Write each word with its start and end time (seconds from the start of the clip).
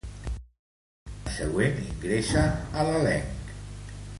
L'any 0.05 1.29
següent, 1.35 1.77
ingressa 1.91 2.47
a 2.81 2.87
l'elenc. 2.89 3.53